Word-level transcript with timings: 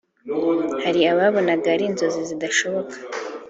hari 0.83 0.99
ababonaga 1.11 1.67
ari 1.75 1.83
inzozi 1.89 2.21
zidashoboka 2.29 2.95